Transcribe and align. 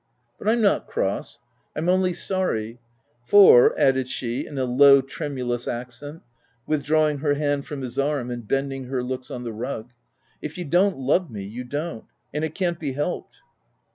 But 0.39 0.47
I'm 0.47 0.61
not 0.63 0.87
cross; 0.87 1.37
I'm 1.75 1.87
only 1.87 2.11
sorry; 2.11 2.79
for/' 3.29 3.77
added 3.77 4.07
she 4.07 4.47
in 4.47 4.57
a 4.57 4.63
low, 4.63 4.99
tremulous 4.99 5.67
accent, 5.67 6.23
withdrawing 6.65 7.19
her 7.19 7.35
hand 7.35 7.67
from 7.67 7.81
his 7.83 7.99
arm, 7.99 8.31
and 8.31 8.47
bend 8.47 8.73
ing 8.73 8.85
her 8.85 9.03
looks 9.03 9.29
on 9.29 9.43
the 9.43 9.53
rug," 9.53 9.91
if 10.41 10.57
you 10.57 10.65
don't 10.65 10.97
love 10.97 11.29
me, 11.29 11.43
you 11.43 11.63
don't, 11.63 12.05
and 12.33 12.43
it 12.43 12.55
can't 12.55 12.79
be 12.79 12.93
helped." 12.93 13.41